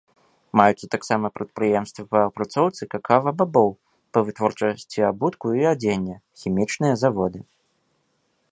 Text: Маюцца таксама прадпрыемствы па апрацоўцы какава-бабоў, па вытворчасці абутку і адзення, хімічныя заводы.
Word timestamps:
Маюцца 0.59 0.87
таксама 0.93 1.29
прадпрыемствы 1.35 2.05
па 2.13 2.19
апрацоўцы 2.29 2.81
какава-бабоў, 2.93 3.69
па 4.17 4.25
вытворчасці 4.29 5.05
абутку 5.11 5.45
і 5.61 5.69
адзення, 5.73 6.15
хімічныя 6.45 6.95
заводы. 7.03 7.39